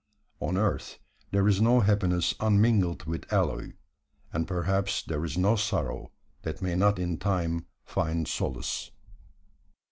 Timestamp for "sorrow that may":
5.55-6.73